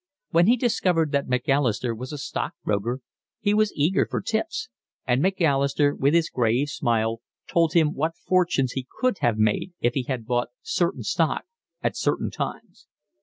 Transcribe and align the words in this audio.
When 0.31 0.47
he 0.47 0.57
discovered 0.57 1.11
that 1.11 1.27
Macalister 1.27 1.93
was 1.93 2.11
a 2.11 2.17
stockbroker 2.17 3.01
he 3.39 3.53
was 3.53 3.71
eager 3.75 4.07
for 4.09 4.19
tips; 4.19 4.67
and 5.05 5.21
Macalister, 5.21 5.93
with 5.93 6.15
his 6.15 6.27
grave 6.31 6.69
smile, 6.69 7.21
told 7.47 7.73
him 7.73 7.93
what 7.93 8.15
fortunes 8.17 8.71
he 8.71 8.87
could 8.99 9.19
have 9.19 9.37
made 9.37 9.73
if 9.79 9.93
he 9.93 10.01
had 10.05 10.25
bought 10.25 10.47
certain 10.63 11.03
stock 11.03 11.45
at 11.83 11.95
certain 11.95 12.31
times. 12.31 12.87